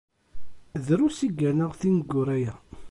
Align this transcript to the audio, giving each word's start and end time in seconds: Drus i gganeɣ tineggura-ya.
Drus 0.85 1.17
i 1.27 1.29
gganeɣ 1.37 1.71
tineggura-ya. 1.79 2.53